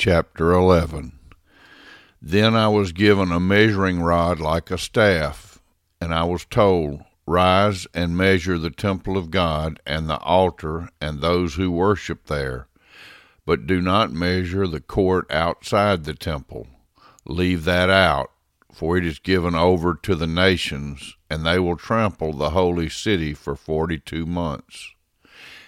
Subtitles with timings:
[0.00, 1.10] Chapter 11
[2.22, 5.58] Then I was given a measuring rod like a staff,
[6.00, 11.20] and I was told, Rise and measure the temple of God, and the altar, and
[11.20, 12.68] those who worship there.
[13.44, 16.68] But do not measure the court outside the temple.
[17.26, 18.30] Leave that out,
[18.72, 23.34] for it is given over to the nations, and they will trample the holy city
[23.34, 24.92] for forty two months.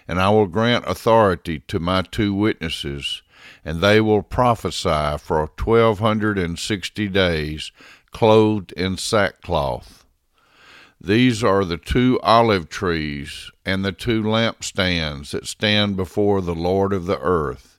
[0.06, 3.22] And I will grant authority to my two witnesses
[3.64, 7.72] and they will prophesy for twelve hundred and sixty days,
[8.10, 10.04] clothed in sackcloth.
[11.00, 16.92] These are the two olive trees and the two lampstands that stand before the Lord
[16.92, 17.78] of the earth.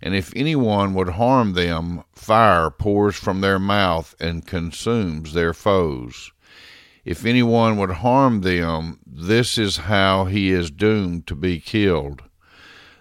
[0.00, 6.30] And if anyone would harm them, fire pours from their mouth and consumes their foes.
[7.04, 12.22] If anyone would harm them, this is how he is doomed to be killed.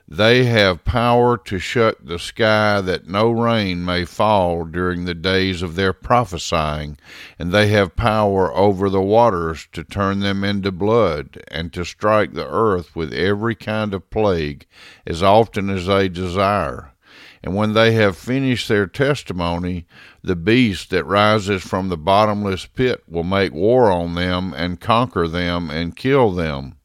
[0.10, 5.62] They have power to shut the sky that no rain may fall during the days
[5.62, 6.98] of their prophesying,
[7.38, 12.34] and they have power over the waters to turn them into blood, and to strike
[12.34, 14.66] the earth with every kind of plague
[15.06, 16.94] as often as they desire.
[17.44, 19.88] And when they have finished their testimony,
[20.24, 25.28] the beast that rises from the bottomless pit will make war on them and conquer
[25.28, 26.77] them and kill them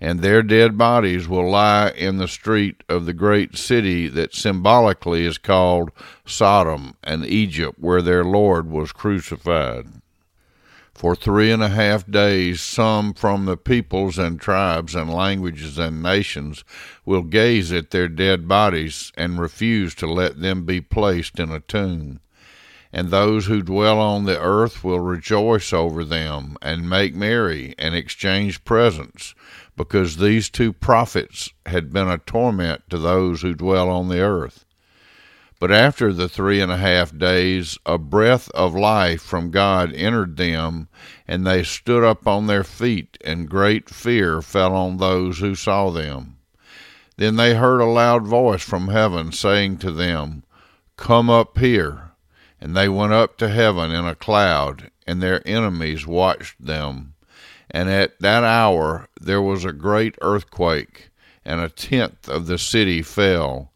[0.00, 5.24] and their dead bodies will lie in the street of the great city that symbolically
[5.24, 5.90] is called
[6.24, 9.86] Sodom and Egypt, where their Lord was crucified.
[10.94, 16.02] For three and a half days, some from the peoples and tribes and languages and
[16.02, 16.64] nations
[17.04, 21.60] will gaze at their dead bodies and refuse to let them be placed in a
[21.60, 22.20] tomb
[22.96, 27.94] and those who dwell on the earth will rejoice over them and make merry and
[27.94, 29.34] exchange presents,
[29.76, 34.64] because these two prophets had been a torment to those who dwell on the earth.
[35.58, 40.36] But after the three and a half days, a breath of life from God entered
[40.36, 40.88] them,
[41.26, 45.90] and they stood up on their feet, and great fear fell on those who saw
[45.90, 46.36] them.
[47.16, 50.44] Then they heard a loud voice from heaven saying to them,
[50.96, 52.12] Come up here.
[52.60, 57.14] And they went up to heaven in a cloud, and their enemies watched them.
[57.70, 61.10] And at that hour there was a great earthquake,
[61.44, 63.72] and a tenth of the city fell.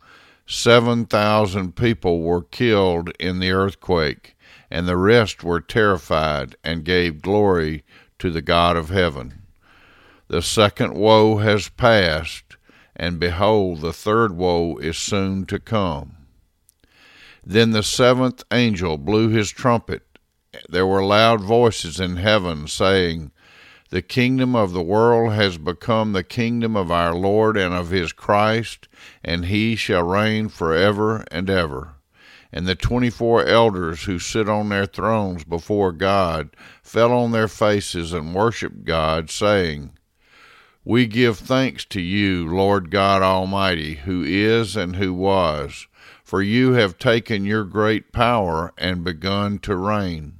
[0.46, 4.36] Seven thousand people were killed in the earthquake,
[4.70, 7.84] and the rest were terrified and gave glory
[8.18, 9.42] to the God of heaven.
[10.28, 12.56] The second woe has passed,
[12.94, 16.16] and behold, the third woe is soon to come.
[17.44, 20.02] Then the seventh angel blew his trumpet.
[20.68, 23.32] There were loud voices in heaven saying,
[23.90, 28.12] The kingdom of the world has become the kingdom of our Lord and of his
[28.12, 28.88] Christ,
[29.22, 31.94] and he shall reign for ever and ever.
[32.52, 36.50] And the twenty four elders who sit on their thrones before God
[36.82, 39.90] fell on their faces and worshipped God, saying,
[40.84, 45.86] We give thanks to you, Lord God Almighty, who is and who was
[46.30, 50.32] for you have taken your great power and begun to reign.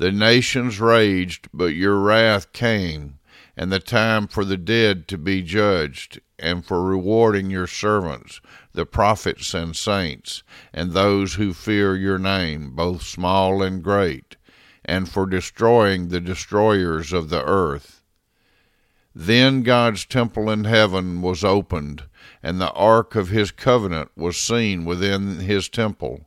[0.00, 3.18] The nations raged, but your wrath came,
[3.54, 8.40] and the time for the dead to be judged, and for rewarding your servants,
[8.72, 14.36] the prophets and saints, and those who fear your name, both small and great,
[14.86, 18.02] and for destroying the destroyers of the earth.
[19.14, 22.04] Then God's temple in heaven was opened
[22.42, 26.26] and the ark of his covenant was seen within his temple.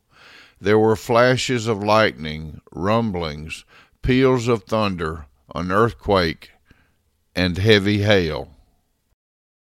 [0.64, 3.66] There were flashes of lightning, rumblings,
[4.00, 6.52] peals of thunder, an earthquake,
[7.36, 8.53] and heavy hail.